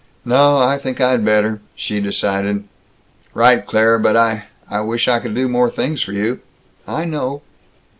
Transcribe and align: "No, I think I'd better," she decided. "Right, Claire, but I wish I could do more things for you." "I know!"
"No, 0.25 0.57
I 0.57 0.79
think 0.79 0.99
I'd 0.99 1.23
better," 1.23 1.61
she 1.75 2.01
decided. 2.01 2.63
"Right, 3.35 3.63
Claire, 3.63 3.99
but 3.99 4.17
I 4.17 4.81
wish 4.81 5.07
I 5.07 5.19
could 5.19 5.35
do 5.35 5.47
more 5.47 5.69
things 5.69 6.01
for 6.01 6.11
you." 6.11 6.39
"I 6.87 7.05
know!" 7.05 7.43